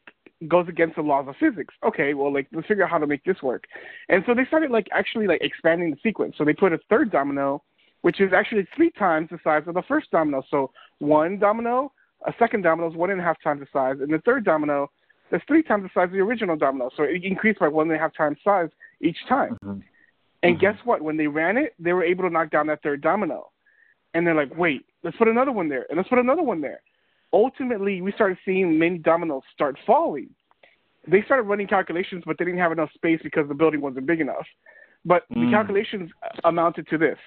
goes 0.47 0.67
against 0.69 0.95
the 0.95 1.01
laws 1.01 1.27
of 1.27 1.35
physics. 1.39 1.73
Okay, 1.83 2.13
well 2.13 2.33
like 2.33 2.47
let's 2.53 2.67
figure 2.67 2.83
out 2.83 2.89
how 2.89 2.97
to 2.97 3.07
make 3.07 3.23
this 3.23 3.41
work. 3.41 3.65
And 4.07 4.23
so 4.25 4.33
they 4.33 4.45
started 4.45 4.71
like 4.71 4.87
actually 4.93 5.27
like 5.27 5.41
expanding 5.41 5.91
the 5.91 5.97
sequence. 6.01 6.35
So 6.37 6.45
they 6.45 6.53
put 6.53 6.73
a 6.73 6.79
third 6.89 7.11
domino, 7.11 7.63
which 8.01 8.21
is 8.21 8.31
actually 8.33 8.67
three 8.75 8.91
times 8.91 9.29
the 9.31 9.39
size 9.43 9.63
of 9.67 9.73
the 9.73 9.83
first 9.87 10.09
domino. 10.11 10.41
So 10.49 10.71
one 10.99 11.37
domino, 11.39 11.91
a 12.25 12.33
second 12.39 12.61
domino 12.61 12.89
is 12.89 12.95
one 12.95 13.11
and 13.11 13.19
a 13.19 13.23
half 13.23 13.41
times 13.43 13.61
the 13.61 13.67
size, 13.71 13.97
and 14.01 14.11
the 14.11 14.19
third 14.19 14.45
domino 14.45 14.89
is 15.31 15.41
three 15.47 15.63
times 15.63 15.83
the 15.83 15.89
size 15.93 16.05
of 16.05 16.13
the 16.13 16.19
original 16.19 16.55
domino. 16.55 16.89
So 16.95 17.03
it 17.03 17.23
increased 17.23 17.59
by 17.59 17.67
one 17.67 17.87
and 17.87 17.95
a 17.95 17.99
half 17.99 18.15
times 18.15 18.37
size 18.43 18.69
each 19.01 19.17
time. 19.27 19.57
Mm-hmm. 19.63 19.81
And 20.41 20.55
mm-hmm. 20.55 20.61
guess 20.61 20.75
what? 20.85 21.01
When 21.01 21.17
they 21.17 21.27
ran 21.27 21.57
it, 21.57 21.73
they 21.79 21.93
were 21.93 22.03
able 22.03 22.23
to 22.23 22.29
knock 22.29 22.51
down 22.51 22.67
that 22.67 22.81
third 22.81 23.01
domino. 23.01 23.49
And 24.13 24.25
they're 24.25 24.35
like, 24.35 24.57
wait, 24.57 24.85
let's 25.03 25.17
put 25.17 25.27
another 25.27 25.51
one 25.51 25.69
there, 25.69 25.85
and 25.89 25.97
let's 25.97 26.09
put 26.09 26.19
another 26.19 26.41
one 26.41 26.61
there. 26.61 26.81
Ultimately, 27.31 28.01
we 28.01 28.11
started 28.13 28.37
seeing 28.43 28.79
many 28.79 28.97
dominoes 28.97 29.43
start 29.53 29.77
falling. 29.85 30.29
They 31.07 31.21
started 31.23 31.43
running 31.43 31.67
calculations, 31.67 32.23
but 32.25 32.37
they 32.37 32.45
didn't 32.45 32.59
have 32.59 32.71
enough 32.71 32.89
space 32.95 33.19
because 33.23 33.47
the 33.47 33.53
building 33.53 33.81
wasn't 33.81 34.07
big 34.07 34.19
enough. 34.19 34.47
But 35.05 35.23
mm. 35.31 35.45
the 35.45 35.51
calculations 35.51 36.09
amounted 36.43 36.87
to 36.87 36.97
this 36.97 37.17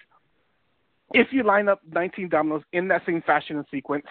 if 1.14 1.28
you 1.32 1.42
line 1.42 1.68
up 1.68 1.80
19 1.90 2.28
dominoes 2.28 2.62
in 2.72 2.88
that 2.88 3.02
same 3.06 3.22
fashion 3.22 3.56
and 3.56 3.66
sequence, 3.70 4.06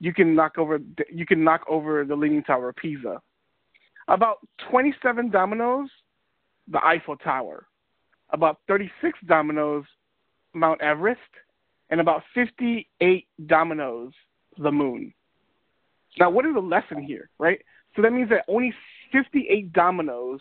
you 0.00 0.14
can 0.14 0.34
knock 0.34 0.58
over 0.58 0.78
you 1.12 1.26
can 1.26 1.44
knock 1.44 1.62
over 1.68 2.04
the 2.04 2.16
Leaning 2.16 2.42
Tower 2.42 2.70
of 2.70 2.76
Pisa. 2.76 3.20
About 4.08 4.38
27 4.70 5.30
dominoes, 5.30 5.88
the 6.68 6.84
Eiffel 6.84 7.16
Tower. 7.16 7.66
About 8.30 8.58
36 8.68 9.18
dominoes, 9.26 9.84
Mount 10.54 10.80
Everest, 10.80 11.20
and 11.90 12.00
about 12.00 12.22
58 12.34 13.26
dominoes, 13.46 14.12
the 14.58 14.70
moon. 14.70 15.12
Now, 16.18 16.30
what 16.30 16.46
is 16.46 16.54
the 16.54 16.60
lesson 16.60 17.02
here, 17.02 17.28
right? 17.38 17.60
So 17.94 18.02
that 18.02 18.12
means 18.12 18.30
that 18.30 18.44
only 18.48 18.72
58 19.12 19.72
dominoes 19.72 20.40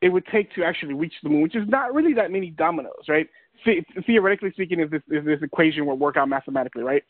it 0.00 0.08
would 0.08 0.26
take 0.26 0.52
to 0.54 0.64
actually 0.64 0.94
reach 0.94 1.14
the 1.22 1.28
moon, 1.28 1.42
which 1.42 1.56
is 1.56 1.68
not 1.68 1.92
really 1.92 2.14
that 2.14 2.30
many 2.30 2.50
dominoes, 2.50 3.04
right? 3.08 3.28
The- 3.64 3.84
theoretically 4.06 4.50
speaking, 4.52 4.80
if 4.80 4.90
this, 4.90 5.02
this 5.08 5.42
equation 5.42 5.86
will 5.86 5.98
work 5.98 6.16
out 6.16 6.28
mathematically, 6.28 6.82
right? 6.82 7.04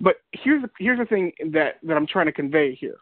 But 0.00 0.16
here's 0.32 0.62
the, 0.62 0.70
here's 0.78 0.98
the 0.98 1.04
thing 1.04 1.32
that, 1.52 1.76
that 1.82 1.96
I'm 1.96 2.06
trying 2.06 2.26
to 2.26 2.32
convey 2.32 2.74
here 2.74 2.96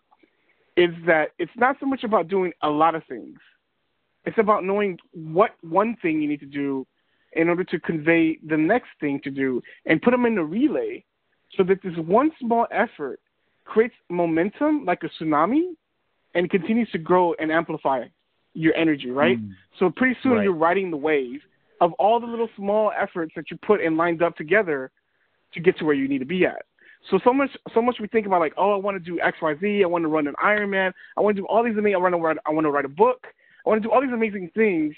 is 0.77 0.91
that 1.07 1.33
it's 1.39 1.53
not 1.57 1.77
so 1.81 1.87
much 1.87 2.05
about 2.05 2.29
doing 2.29 2.53
a 2.63 2.69
lot 2.69 2.95
of 2.95 3.03
things. 3.09 3.39
It's 4.25 4.39
about 4.39 4.65
knowing 4.65 4.99
what 5.13 5.53
one 5.63 5.97
thing 6.03 6.21
you 6.21 6.29
need 6.29 6.41
to 6.41 6.47
do 6.47 6.87
in 7.33 7.49
order 7.49 7.65
to 7.65 7.79
convey 7.79 8.39
the 8.47 8.57
next 8.57 8.89
thing 9.01 9.21
to 9.23 9.31
do 9.31 9.63
and 9.87 10.03
put 10.03 10.11
them 10.11 10.27
in 10.27 10.37
a 10.39 10.45
relay 10.45 11.05
so 11.57 11.63
that 11.65 11.83
this 11.83 11.97
one 11.97 12.31
small 12.41 12.67
effort 12.71 13.21
creates 13.65 13.95
momentum 14.09 14.85
like 14.85 15.03
a 15.05 15.23
tsunami 15.23 15.75
and 16.35 16.51
continues 16.51 16.91
to 16.91 16.99
grow 16.99 17.35
and 17.39 17.51
amplify 17.51 18.03
your 18.55 18.75
energy, 18.75 19.11
right? 19.11 19.39
Mm. 19.39 19.53
So 19.79 19.91
pretty 19.91 20.17
soon 20.23 20.33
right. 20.33 20.45
you're 20.45 20.55
riding 20.55 20.91
the 20.91 20.97
wave 20.97 21.41
of 21.81 21.93
all 21.95 22.21
the 22.21 22.27
little 22.27 22.49
small 22.57 22.93
efforts 22.99 23.33
that 23.37 23.51
you 23.51 23.59
put 23.65 23.81
and 23.81 23.97
lined 23.97 24.23
up 24.23 24.37
together 24.37 24.91
to 25.55 25.61
get 25.61 25.79
to 25.79 25.85
where 25.85 25.95
you 25.95 26.09
need 26.09 26.19
to 26.19 26.27
be 26.27 26.45
at. 26.45 26.67
So 27.11 27.19
so 27.25 27.33
much 27.33 27.51
so 27.73 27.81
much 27.81 27.97
we 27.99 28.09
think 28.09 28.27
about 28.27 28.41
like, 28.41 28.53
oh, 28.59 28.73
I 28.73 28.77
want 28.77 29.03
to 29.03 29.11
do 29.11 29.19
X 29.21 29.39
Y 29.41 29.55
Z. 29.61 29.83
I 29.83 29.87
want 29.87 30.05
to 30.05 30.09
run 30.09 30.27
an 30.27 30.35
Ironman. 30.43 30.93
I 31.17 31.21
want 31.23 31.37
to 31.37 31.43
do 31.43 31.47
all 31.47 31.65
these 31.65 31.77
amazing. 31.77 31.95
I 31.95 31.99
want 31.99 32.15
to 32.15 32.21
write. 32.21 32.37
I 32.47 32.51
want 32.51 32.67
to 32.67 32.71
write 32.71 32.85
a 32.85 32.91
book. 32.91 33.27
I 33.65 33.69
want 33.69 33.83
to 33.83 33.89
do 33.89 33.93
all 33.93 34.03
these 34.03 34.13
amazing 34.13 34.51
things. 34.55 34.95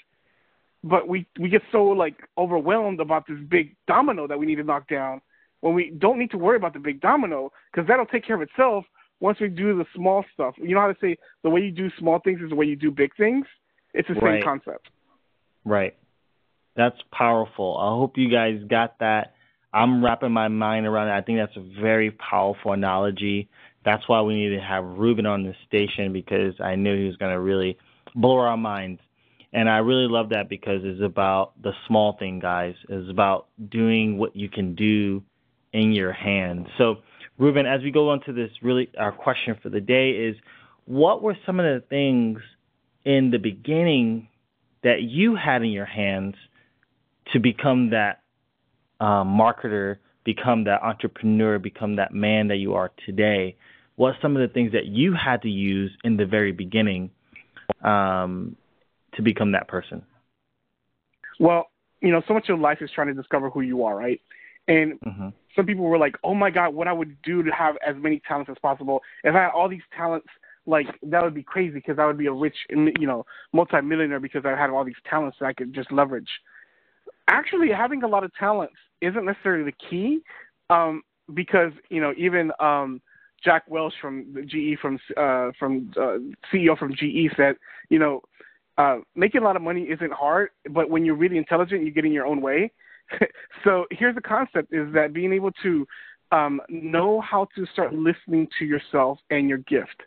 But 0.83 1.07
we 1.07 1.25
we 1.39 1.47
get 1.47 1.61
so 1.71 1.85
like 1.85 2.15
overwhelmed 2.37 2.99
about 2.99 3.25
this 3.25 3.37
big 3.49 3.75
domino 3.87 4.27
that 4.27 4.37
we 4.37 4.45
need 4.45 4.55
to 4.55 4.63
knock 4.63 4.89
down 4.89 5.21
when 5.61 5.73
we 5.73 5.91
don't 5.97 6.19
need 6.19 6.31
to 6.31 6.37
worry 6.37 6.57
about 6.57 6.73
the 6.73 6.79
big 6.79 6.99
domino 6.99 7.53
because 7.71 7.87
that'll 7.87 8.05
take 8.05 8.25
care 8.25 8.35
of 8.35 8.41
itself 8.41 8.83
once 9.23 9.39
we 9.39 9.47
do 9.47 9.75
the 9.77 9.85
small 9.95 10.23
stuff. 10.33 10.53
You 10.57 10.75
know 10.75 10.81
how 10.81 10.91
to 10.91 10.97
say 11.01 11.17
the 11.41 11.49
way 11.49 11.61
you 11.61 11.71
do 11.71 11.89
small 11.97 12.19
things 12.19 12.41
is 12.41 12.49
the 12.49 12.55
way 12.55 12.65
you 12.65 12.75
do 12.75 12.91
big 12.91 13.15
things. 13.15 13.45
It's 13.93 14.07
the 14.07 14.15
right. 14.15 14.35
same 14.35 14.43
concept. 14.43 14.89
Right. 15.65 15.95
That's 16.75 16.97
powerful. 17.11 17.77
I 17.79 17.89
hope 17.97 18.17
you 18.17 18.29
guys 18.29 18.59
got 18.67 18.99
that 18.99 19.33
I'm 19.73 20.03
wrapping 20.03 20.31
my 20.31 20.49
mind 20.49 20.85
around 20.85 21.07
it. 21.07 21.13
I 21.13 21.21
think 21.21 21.39
that's 21.39 21.57
a 21.57 21.81
very 21.81 22.11
powerful 22.11 22.73
analogy. 22.73 23.49
That's 23.83 24.07
why 24.07 24.21
we 24.21 24.35
need 24.35 24.55
to 24.55 24.61
have 24.61 24.83
Ruben 24.83 25.25
on 25.25 25.43
the 25.43 25.55
station 25.67 26.13
because 26.13 26.53
I 26.59 26.75
knew 26.75 26.95
he 26.95 27.07
was 27.07 27.17
going 27.17 27.33
to 27.33 27.39
really 27.39 27.77
blow 28.13 28.37
our 28.37 28.55
minds. 28.55 29.01
And 29.51 29.69
I 29.69 29.77
really 29.79 30.07
love 30.07 30.29
that 30.29 30.47
because 30.47 30.81
it's 30.83 31.01
about 31.01 31.59
the 31.61 31.73
small 31.87 32.13
thing, 32.17 32.39
guys. 32.39 32.75
It's 32.87 33.09
about 33.09 33.47
doing 33.69 34.17
what 34.17 34.35
you 34.35 34.47
can 34.47 34.75
do 34.75 35.23
in 35.73 35.91
your 35.91 36.11
hand. 36.11 36.67
So, 36.77 36.97
Ruben, 37.37 37.65
as 37.65 37.81
we 37.81 37.91
go 37.91 38.09
on 38.09 38.21
to 38.25 38.33
this, 38.33 38.51
really, 38.61 38.89
our 38.97 39.11
question 39.11 39.57
for 39.61 39.69
the 39.69 39.81
day 39.81 40.11
is 40.11 40.35
what 40.85 41.21
were 41.21 41.37
some 41.45 41.59
of 41.59 41.65
the 41.65 41.85
things 41.87 42.39
in 43.05 43.31
the 43.31 43.37
beginning 43.37 44.29
that 44.83 45.01
you 45.01 45.35
had 45.35 45.63
in 45.63 45.69
your 45.69 45.85
hands 45.85 46.35
to 47.31 47.39
become 47.39 47.91
that 47.91 48.21
um, 48.99 49.37
marketer, 49.39 49.97
become 50.23 50.65
that 50.65 50.81
entrepreneur, 50.83 51.57
become 51.57 51.95
that 51.95 52.13
man 52.13 52.49
that 52.49 52.57
you 52.57 52.75
are 52.75 52.91
today? 53.05 53.55
What 53.95 54.15
some 54.21 54.35
of 54.35 54.47
the 54.47 54.53
things 54.53 54.73
that 54.73 54.85
you 54.85 55.13
had 55.13 55.41
to 55.43 55.49
use 55.49 55.91
in 56.03 56.17
the 56.17 56.25
very 56.25 56.51
beginning 56.51 57.11
um, 57.83 58.55
to 59.15 59.21
become 59.21 59.53
that 59.53 59.67
person? 59.67 60.03
Well, 61.39 61.67
you 62.01 62.11
know, 62.11 62.21
so 62.27 62.33
much 62.33 62.49
of 62.49 62.59
life 62.59 62.79
is 62.81 62.89
trying 62.93 63.07
to 63.07 63.13
discover 63.13 63.49
who 63.49 63.61
you 63.61 63.83
are, 63.85 63.95
right? 63.95 64.21
And 64.67 64.99
mm-hmm. 64.99 65.29
Some 65.55 65.65
people 65.65 65.85
were 65.85 65.97
like, 65.97 66.15
"Oh 66.23 66.33
my 66.33 66.49
God, 66.51 66.73
what 66.73 66.87
I 66.87 66.93
would 66.93 67.21
do 67.23 67.43
to 67.43 67.51
have 67.51 67.77
as 67.85 67.95
many 67.97 68.21
talents 68.27 68.49
as 68.49 68.57
possible. 68.61 69.01
If 69.23 69.35
I 69.35 69.43
had 69.43 69.51
all 69.51 69.69
these 69.69 69.81
talents, 69.95 70.27
like 70.65 70.87
that 71.03 71.23
would 71.23 71.33
be 71.33 71.43
crazy 71.43 71.75
because 71.75 71.99
I 71.99 72.05
would 72.05 72.17
be 72.17 72.27
a 72.27 72.33
rich, 72.33 72.55
you 72.69 73.07
know, 73.07 73.25
multimillionaire 73.53 74.19
because 74.19 74.45
I 74.45 74.51
had 74.51 74.69
all 74.69 74.85
these 74.85 74.95
talents 75.09 75.37
that 75.39 75.47
I 75.47 75.53
could 75.53 75.73
just 75.73 75.91
leverage." 75.91 76.29
Actually, 77.27 77.69
having 77.71 78.03
a 78.03 78.07
lot 78.07 78.23
of 78.23 78.33
talents 78.35 78.75
isn't 79.01 79.25
necessarily 79.25 79.63
the 79.63 79.87
key, 79.89 80.19
um, 80.69 81.03
because 81.33 81.71
you 81.89 82.01
know 82.01 82.13
even 82.17 82.51
um, 82.59 83.01
Jack 83.43 83.63
Welch 83.67 83.93
from 84.01 84.33
the 84.33 84.41
GE 84.41 84.79
from 84.79 84.99
uh, 85.17 85.51
from 85.59 85.91
uh, 85.97 86.17
CEO 86.51 86.77
from 86.77 86.93
GE 86.95 87.33
said, 87.35 87.55
you 87.89 87.99
know, 87.99 88.21
uh, 88.77 88.97
making 89.15 89.41
a 89.41 89.43
lot 89.43 89.55
of 89.55 89.61
money 89.61 89.83
isn't 89.83 90.13
hard, 90.13 90.49
but 90.69 90.89
when 90.89 91.05
you're 91.05 91.15
really 91.15 91.37
intelligent, 91.37 91.83
you 91.85 91.91
get 91.91 92.05
in 92.05 92.11
your 92.11 92.25
own 92.25 92.41
way. 92.41 92.71
so 93.63 93.85
here's 93.91 94.15
the 94.15 94.21
concept: 94.21 94.73
is 94.73 94.91
that 94.93 95.13
being 95.13 95.33
able 95.33 95.51
to 95.63 95.85
um, 96.31 96.61
know 96.69 97.21
how 97.21 97.47
to 97.55 97.65
start 97.73 97.93
listening 97.93 98.47
to 98.59 98.65
yourself 98.65 99.19
and 99.29 99.47
your 99.47 99.59
gift. 99.59 100.01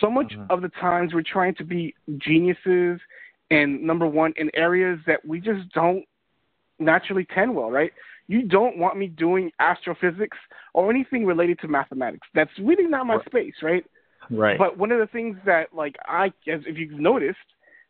So 0.00 0.10
much 0.10 0.32
mm-hmm. 0.32 0.50
of 0.50 0.62
the 0.62 0.70
times 0.80 1.14
we're 1.14 1.22
trying 1.22 1.54
to 1.56 1.64
be 1.64 1.94
geniuses 2.18 3.00
and 3.50 3.82
number 3.82 4.06
one 4.06 4.32
in 4.36 4.50
areas 4.54 4.98
that 5.06 5.24
we 5.24 5.40
just 5.40 5.68
don't 5.72 6.04
naturally 6.78 7.26
tend 7.34 7.54
well, 7.54 7.70
right? 7.70 7.92
You 8.26 8.48
don't 8.48 8.78
want 8.78 8.96
me 8.96 9.08
doing 9.08 9.50
astrophysics 9.60 10.38
or 10.74 10.90
anything 10.90 11.26
related 11.26 11.58
to 11.60 11.68
mathematics. 11.68 12.26
That's 12.34 12.50
really 12.58 12.86
not 12.86 13.06
my 13.06 13.16
right. 13.16 13.26
space, 13.26 13.54
right? 13.62 13.84
Right. 14.30 14.58
But 14.58 14.78
one 14.78 14.90
of 14.90 14.98
the 14.98 15.06
things 15.06 15.36
that, 15.44 15.74
like, 15.74 15.96
I, 16.06 16.26
as 16.50 16.60
if 16.66 16.78
you've 16.78 16.98
noticed, 16.98 17.36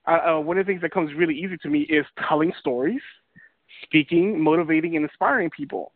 uh, 0.06 0.18
uh, 0.30 0.40
one 0.40 0.58
of 0.58 0.66
the 0.66 0.70
things 0.70 0.82
that 0.82 0.90
comes 0.90 1.10
really 1.16 1.34
easy 1.34 1.56
to 1.58 1.68
me 1.68 1.82
is 1.82 2.04
telling 2.28 2.52
stories, 2.58 3.00
speaking, 3.82 4.40
motivating, 4.42 4.96
and 4.96 5.04
inspiring 5.04 5.50
people. 5.50 5.92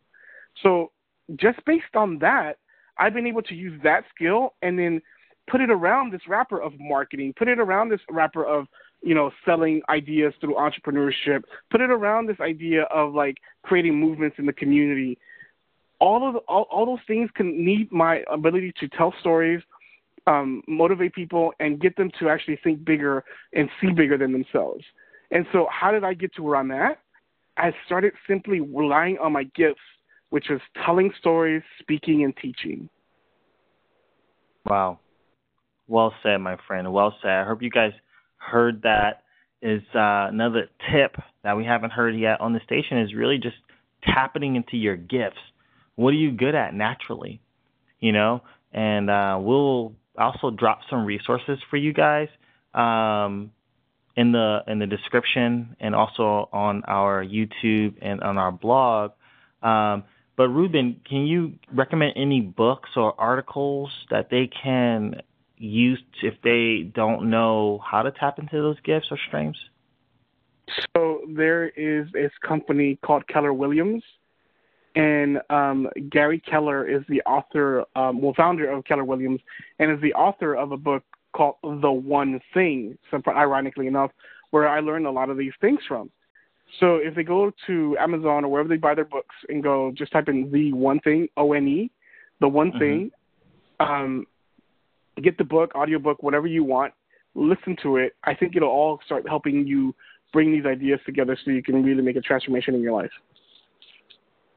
So 0.63 0.91
just 1.35 1.63
based 1.65 1.95
on 1.95 2.19
that, 2.19 2.57
I've 2.97 3.13
been 3.13 3.27
able 3.27 3.43
to 3.43 3.55
use 3.55 3.79
that 3.83 4.03
skill 4.13 4.53
and 4.61 4.77
then 4.77 5.01
put 5.49 5.61
it 5.61 5.69
around 5.69 6.11
this 6.11 6.21
wrapper 6.27 6.61
of 6.61 6.73
marketing, 6.79 7.33
put 7.37 7.47
it 7.47 7.59
around 7.59 7.89
this 7.89 8.01
wrapper 8.09 8.45
of 8.45 8.67
you 9.01 9.13
know, 9.13 9.31
selling 9.45 9.81
ideas 9.89 10.33
through 10.41 10.55
entrepreneurship, 10.55 11.43
put 11.69 11.81
it 11.81 11.89
around 11.89 12.27
this 12.27 12.39
idea 12.39 12.83
of 12.83 13.13
like 13.13 13.37
creating 13.63 13.95
movements 13.95 14.37
in 14.39 14.45
the 14.45 14.53
community. 14.53 15.17
All 15.99 16.27
of 16.27 16.33
the, 16.33 16.39
all, 16.41 16.67
all 16.71 16.85
those 16.85 17.05
things 17.07 17.29
can 17.35 17.63
need 17.63 17.91
my 17.91 18.23
ability 18.31 18.73
to 18.79 18.87
tell 18.87 19.13
stories, 19.19 19.61
um, 20.25 20.61
motivate 20.67 21.13
people, 21.13 21.53
and 21.59 21.79
get 21.79 21.95
them 21.95 22.11
to 22.19 22.29
actually 22.29 22.59
think 22.63 22.83
bigger 22.83 23.23
and 23.53 23.69
see 23.81 23.91
bigger 23.91 24.17
than 24.17 24.31
themselves. 24.31 24.83
And 25.31 25.45
so, 25.51 25.67
how 25.71 25.91
did 25.91 26.03
I 26.03 26.13
get 26.13 26.33
to 26.35 26.43
where 26.43 26.55
I'm 26.55 26.71
at? 26.71 26.99
I 27.57 27.71
started 27.85 28.13
simply 28.27 28.59
relying 28.59 29.17
on 29.17 29.33
my 29.33 29.43
gifts, 29.55 29.81
which 30.29 30.45
was 30.49 30.61
telling 30.85 31.11
stories, 31.19 31.63
speaking, 31.79 32.23
and 32.23 32.35
teaching. 32.37 32.89
Wow. 34.65 34.99
Well 35.87 36.13
said, 36.21 36.37
my 36.37 36.57
friend. 36.67 36.91
Well 36.91 37.15
said. 37.21 37.31
I 37.31 37.45
hope 37.45 37.61
you 37.61 37.69
guys 37.69 37.93
heard 38.37 38.83
that 38.83 39.23
is 39.61 39.81
uh, 39.95 40.29
another 40.29 40.69
tip 40.91 41.15
that 41.43 41.57
we 41.57 41.65
haven't 41.65 41.91
heard 41.91 42.15
yet 42.15 42.41
on 42.41 42.53
the 42.53 42.59
station 42.65 42.99
is 42.99 43.13
really 43.15 43.37
just 43.37 43.55
tapping 44.03 44.55
into 44.55 44.77
your 44.77 44.95
gifts. 44.95 45.39
What 45.95 46.09
are 46.09 46.17
you 46.17 46.31
good 46.31 46.53
at 46.53 46.73
naturally? 46.73 47.41
You 47.99 48.11
know, 48.11 48.41
and 48.71 49.09
uh, 49.09 49.39
we'll 49.41 49.93
also 50.17 50.51
drop 50.51 50.81
some 50.89 51.05
resources 51.05 51.57
for 51.69 51.77
you 51.77 51.93
guys 51.93 52.27
um, 52.73 53.51
in 54.17 54.31
the 54.31 54.63
in 54.67 54.79
the 54.79 54.87
description 54.87 55.75
and 55.79 55.95
also 55.95 56.49
on 56.51 56.83
our 56.87 57.23
YouTube 57.23 57.93
and 58.01 58.19
on 58.21 58.37
our 58.37 58.51
blog. 58.51 59.11
Um, 59.61 60.03
but 60.35 60.49
Ruben, 60.49 60.99
can 61.07 61.25
you 61.25 61.53
recommend 61.73 62.13
any 62.15 62.41
books 62.41 62.89
or 62.95 63.19
articles 63.19 63.91
that 64.09 64.29
they 64.29 64.47
can 64.47 65.21
use 65.57 65.99
if 66.21 66.33
they 66.43 66.91
don't 66.93 67.29
know 67.29 67.79
how 67.83 68.01
to 68.01 68.11
tap 68.11 68.39
into 68.39 68.61
those 68.61 68.77
gifts 68.83 69.07
or 69.11 69.17
streams? 69.27 69.57
So 70.95 71.21
there 71.35 71.69
is 71.69 72.07
this 72.11 72.31
company 72.45 72.99
called 73.03 73.27
Keller 73.27 73.53
Williams, 73.53 74.03
and 74.95 75.39
um, 75.49 75.87
Gary 76.09 76.39
Keller 76.39 76.87
is 76.87 77.03
the 77.07 77.21
author, 77.21 77.85
um, 77.95 78.21
well, 78.21 78.33
founder 78.35 78.69
of 78.69 78.83
Keller 78.83 79.05
Williams, 79.05 79.39
and 79.79 79.91
is 79.91 80.01
the 80.01 80.13
author 80.13 80.55
of 80.55 80.71
a 80.71 80.77
book 80.77 81.03
called 81.37 81.55
The 81.63 81.91
One 81.91 82.39
Thing. 82.53 82.97
Ironically 83.27 83.87
enough, 83.87 84.11
where 84.51 84.67
I 84.67 84.79
learned 84.79 85.05
a 85.05 85.11
lot 85.11 85.29
of 85.29 85.37
these 85.37 85.53
things 85.61 85.79
from. 85.87 86.09
So 86.79 86.95
if 86.97 87.15
they 87.15 87.23
go 87.23 87.51
to 87.67 87.97
Amazon 87.97 88.43
or 88.43 88.49
wherever 88.49 88.67
they 88.67 88.77
buy 88.77 88.95
their 88.95 89.05
books 89.05 89.35
and 89.47 89.63
go, 89.63 89.91
just 89.95 90.11
type 90.11 90.27
in 90.27 90.51
The 90.51 90.73
One 90.73 90.99
Thing, 90.99 91.27
O 91.37 91.53
N 91.53 91.67
E, 91.67 91.91
The 92.41 92.47
One 92.47 92.69
mm-hmm. 92.69 92.79
Thing. 92.79 93.11
Um, 93.79 94.25
get 95.23 95.37
the 95.37 95.43
book, 95.43 95.71
audiobook, 95.75 96.23
whatever 96.23 96.47
you 96.47 96.63
want, 96.63 96.93
listen 97.35 97.75
to 97.83 97.97
it. 97.97 98.13
I 98.23 98.33
think 98.33 98.55
it'll 98.55 98.69
all 98.69 98.99
start 99.05 99.27
helping 99.27 99.65
you 99.65 99.93
bring 100.33 100.51
these 100.51 100.65
ideas 100.65 100.99
together 101.05 101.37
so 101.43 101.51
you 101.51 101.63
can 101.63 101.83
really 101.83 102.01
make 102.01 102.15
a 102.15 102.21
transformation 102.21 102.75
in 102.75 102.81
your 102.81 102.93
life. 102.93 103.11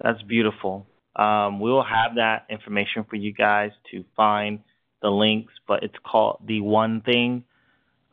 That's 0.03 0.23
beautiful. 0.23 0.87
Um, 1.17 1.61
we'll 1.61 1.83
have 1.83 2.15
that 2.17 2.47
information 2.49 3.05
for 3.09 3.17
you 3.17 3.33
guys 3.33 3.71
to 3.91 4.05
find 4.17 4.61
the 5.02 5.11
links, 5.11 5.52
but 5.66 5.83
it's 5.83 5.95
called 6.04 6.38
The 6.47 6.61
One 6.61 7.00
Thing. 7.02 7.45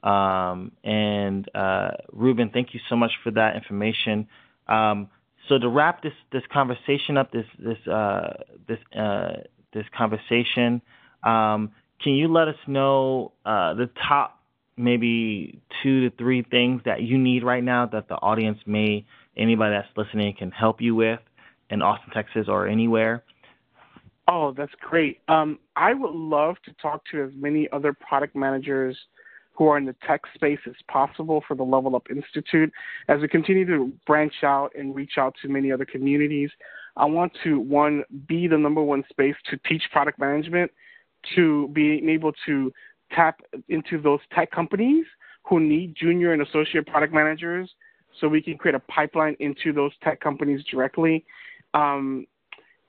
Um, 0.03 0.71
and 0.83 1.49
uh, 1.55 1.91
Ruben, 2.13 2.49
thank 2.53 2.73
you 2.73 2.79
so 2.89 2.95
much 2.95 3.11
for 3.23 3.31
that 3.31 3.55
information. 3.55 4.27
Um, 4.67 5.09
so 5.49 5.57
to 5.57 5.67
wrap 5.69 6.03
this 6.03 6.13
this 6.31 6.43
conversation 6.51 7.17
up, 7.17 7.31
this 7.31 7.45
this 7.57 7.77
uh, 7.87 8.33
this 8.67 8.79
uh, 8.97 9.31
this 9.73 9.85
conversation, 9.97 10.81
um, 11.23 11.71
can 12.03 12.13
you 12.13 12.27
let 12.31 12.47
us 12.47 12.55
know 12.67 13.31
uh, 13.45 13.73
the 13.73 13.89
top 14.07 14.39
maybe 14.77 15.59
two 15.81 16.09
to 16.09 16.15
three 16.17 16.43
things 16.43 16.81
that 16.85 17.01
you 17.01 17.17
need 17.17 17.43
right 17.43 17.63
now 17.63 17.87
that 17.87 18.07
the 18.07 18.15
audience 18.15 18.59
may 18.65 19.05
anybody 19.35 19.75
that's 19.75 19.87
listening 19.97 20.35
can 20.37 20.51
help 20.51 20.81
you 20.81 20.93
with 20.95 21.19
in 21.69 21.81
Austin, 21.81 22.11
Texas, 22.13 22.45
or 22.47 22.67
anywhere? 22.67 23.23
Oh, 24.27 24.53
that's 24.55 24.73
great. 24.81 25.19
Um, 25.29 25.59
I 25.75 25.93
would 25.93 26.13
love 26.13 26.57
to 26.65 26.73
talk 26.81 27.01
to 27.11 27.23
as 27.23 27.31
many 27.35 27.69
other 27.71 27.93
product 27.93 28.35
managers 28.35 28.97
who 29.53 29.67
are 29.67 29.77
in 29.77 29.85
the 29.85 29.95
tech 30.05 30.21
space 30.35 30.59
as 30.67 30.75
possible 30.87 31.43
for 31.47 31.55
the 31.55 31.63
Level 31.63 31.95
Up 31.95 32.07
Institute. 32.11 32.71
As 33.07 33.21
we 33.21 33.27
continue 33.27 33.65
to 33.65 33.91
branch 34.05 34.43
out 34.43 34.71
and 34.77 34.93
reach 34.93 35.13
out 35.17 35.33
to 35.41 35.47
many 35.47 35.71
other 35.71 35.85
communities, 35.85 36.51
I 36.95 37.05
want 37.05 37.31
to, 37.43 37.59
one, 37.59 38.03
be 38.27 38.47
the 38.47 38.57
number 38.57 38.83
one 38.83 39.03
space 39.09 39.35
to 39.49 39.57
teach 39.67 39.83
product 39.91 40.19
management, 40.19 40.71
to 41.35 41.69
being 41.69 42.09
able 42.09 42.33
to 42.45 42.71
tap 43.13 43.39
into 43.69 43.99
those 43.99 44.19
tech 44.33 44.51
companies 44.51 45.05
who 45.43 45.59
need 45.59 45.95
junior 45.95 46.33
and 46.33 46.41
associate 46.41 46.85
product 46.85 47.13
managers 47.13 47.69
so 48.19 48.27
we 48.27 48.41
can 48.41 48.57
create 48.57 48.75
a 48.75 48.79
pipeline 48.79 49.35
into 49.39 49.71
those 49.71 49.91
tech 50.03 50.19
companies 50.19 50.63
directly. 50.69 51.25
Um, 51.73 52.27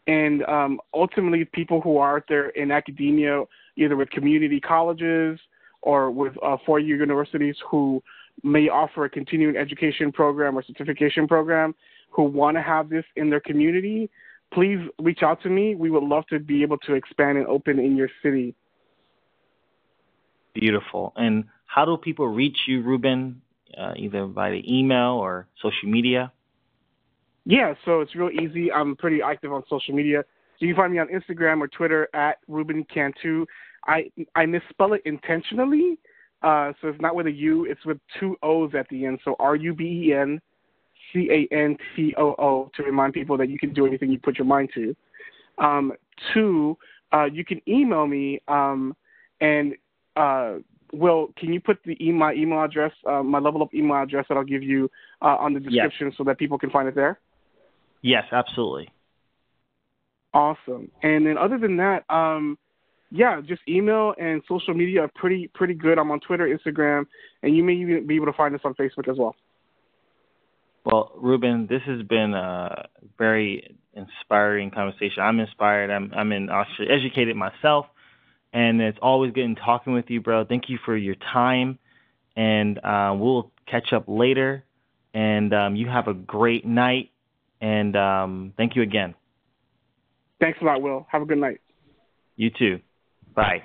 and 0.09 0.43
um, 0.47 0.81
ultimately, 0.95 1.45
people 1.45 1.83
who 1.83 1.99
are 1.99 2.17
out 2.17 2.25
there 2.29 2.49
in 2.49 2.73
academia, 2.73 3.45
either 3.77 3.95
with 3.95 4.09
community 4.09 4.59
colleges 4.59 5.39
or 5.83 6.11
with 6.11 6.33
uh, 6.43 6.57
four-year 6.65 6.97
universities 6.97 7.57
who 7.71 8.03
may 8.43 8.71
offer 8.71 9.05
a 9.05 9.11
continuing 9.11 9.57
education 9.57 10.11
program 10.11 10.57
or 10.57 10.65
certification 10.65 11.29
program, 11.29 11.75
who 12.11 12.23
want 12.23 12.57
to 12.57 12.63
have 12.63 12.89
this 12.89 13.05
in 13.17 13.29
their 13.29 13.41
community, 13.41 14.09
please 14.53 14.79
reach 14.99 15.23
out 15.23 15.43
to 15.43 15.51
me. 15.51 15.75
We 15.75 15.91
would 15.91 16.03
love 16.03 16.27
to 16.29 16.39
be 16.39 16.63
able 16.63 16.79
to 16.79 16.95
expand 16.95 17.37
and 17.37 17.47
open 17.47 17.79
in 17.79 17.95
your 17.95 18.09
city. 18.23 18.55
Beautiful. 20.55 21.13
And 21.17 21.45
how 21.67 21.85
do 21.85 21.99
people 21.99 22.29
reach 22.29 22.57
you, 22.67 22.81
Ruben? 22.83 23.43
Uh, 23.77 23.93
either 23.97 24.25
by 24.27 24.49
the 24.51 24.63
email 24.67 25.19
or 25.21 25.47
social 25.63 25.91
media? 25.91 26.33
Yeah, 27.49 27.73
so 27.87 28.03
it's 28.03 28.15
real 28.15 28.29
easy. 28.29 28.71
I'm 28.71 28.95
pretty 28.95 29.23
active 29.23 29.55
on 29.55 29.63
social 29.71 29.95
media. 29.95 30.23
So 30.59 30.67
you 30.67 30.75
can 30.75 30.83
find 30.83 30.93
me 30.93 30.99
on 30.99 31.09
Instagram 31.09 31.61
or 31.61 31.69
Twitter 31.69 32.07
at 32.13 32.37
Ruben 32.47 32.85
Cantu. 32.93 33.47
I 33.87 34.11
I 34.35 34.45
misspell 34.45 34.93
it 34.93 35.01
intentionally, 35.07 35.99
uh, 36.43 36.73
so 36.79 36.89
it's 36.89 37.01
not 37.01 37.15
with 37.15 37.27
a 37.27 37.33
U. 37.33 37.65
It's 37.65 37.83
with 37.87 37.97
two 38.21 38.37
O's 38.43 38.73
at 38.79 38.87
the 38.91 39.07
end. 39.07 39.21
So 39.25 39.35
R 39.39 39.57
U 39.57 39.73
B 39.73 40.09
E 40.09 40.13
N 40.13 40.43
C 41.11 41.31
A 41.31 41.55
N 41.55 41.79
T 41.97 42.15
O 42.19 42.35
O 42.39 42.71
to 42.77 42.83
remind 42.83 43.15
people 43.15 43.39
that 43.39 43.49
you 43.49 43.59
can 43.59 43.73
do 43.73 43.87
anything 43.87 44.11
you 44.11 44.19
put 44.19 44.37
your 44.37 44.47
mind 44.47 44.69
to. 44.75 44.95
Um, 45.57 45.95
two, 46.35 46.77
uh, 47.15 47.25
you 47.33 47.47
can 47.47 47.63
email 47.67 48.07
me 48.07 48.43
um, 48.47 48.95
and 49.41 49.73
uh, 50.17 50.57
Will, 50.93 51.33
can 51.39 51.55
you 51.55 51.61
put 51.61 51.79
the 51.85 51.97
e- 52.05 52.13
my 52.13 52.35
email 52.35 52.63
address, 52.63 52.93
uh, 53.07 53.23
my 53.23 53.39
level 53.39 53.63
up 53.63 53.73
email 53.73 54.03
address 54.03 54.27
that 54.29 54.37
I'll 54.37 54.45
give 54.45 54.63
you 54.63 54.91
uh, 55.23 55.37
on 55.37 55.55
the 55.55 55.61
description 55.61 56.09
yes. 56.09 56.15
so 56.19 56.25
that 56.25 56.39
people 56.39 56.59
can 56.59 56.69
find 56.69 56.87
it 56.87 56.95
there? 56.95 57.19
Yes, 58.03 58.25
absolutely. 58.33 58.91
Awesome. 60.35 60.91
And 61.03 61.27
then 61.27 61.39
other 61.39 61.59
than 61.59 61.77
that, 61.79 62.05
um, 62.11 62.59
yeah, 63.11 63.41
just 63.41 63.63
email 63.67 64.15
and 64.21 64.43
social 64.47 64.75
media 64.75 65.03
are 65.03 65.11
pretty 65.15 65.49
pretty 65.55 65.75
good. 65.75 65.99
I'm 65.99 66.11
on 66.11 66.21
Twitter, 66.21 66.47
Instagram, 66.47 67.07
and 67.43 67.57
you 67.57 67.65
may 67.65 67.73
even 67.75 68.07
be 68.07 68.17
able 68.17 68.27
to 68.27 68.33
find 68.35 68.55
us 68.55 68.61
on 68.65 68.75
Facebook 68.75 69.09
as 69.11 69.17
well. 69.17 69.35
Well, 70.85 71.13
Ruben, 71.17 71.67
this 71.69 71.83
has 71.87 72.03
been 72.03 72.35
a 72.35 72.89
very 73.17 73.77
inspiring 73.95 74.71
conversation. 74.71 75.23
I'm 75.23 75.41
inspired. 75.41 75.91
I'm 75.91 76.13
I'm 76.15 76.33
in, 76.33 76.51
educated 76.89 77.37
myself 77.37 77.87
and 78.53 78.81
it's 78.81 78.99
always 79.03 79.33
good 79.33 79.45
in 79.45 79.55
talking 79.57 79.93
with 79.93 80.07
you, 80.09 80.21
bro. 80.21 80.45
Thank 80.45 80.69
you 80.69 80.79
for 80.85 80.97
your 80.97 81.17
time, 81.33 81.79
and 82.37 82.79
uh, 82.79 83.15
we'll 83.17 83.51
catch 83.67 83.93
up 83.93 84.05
later. 84.07 84.65
And 85.15 85.53
um, 85.55 85.77
you 85.77 85.89
have 85.89 86.07
a 86.07 86.15
great 86.15 86.67
night, 86.67 87.11
and 87.61 87.97
um, 87.97 88.53
thank 88.57 88.77
you 88.77 88.83
again. 88.83 89.15
Thanks 90.41 90.59
a 90.63 90.65
lot, 90.65 90.83
Will. 90.83 91.07
Have 91.11 91.23
a 91.23 91.27
good 91.27 91.39
night. 91.39 91.61
You 92.37 92.51
too. 92.57 92.81
Bye. 93.35 93.63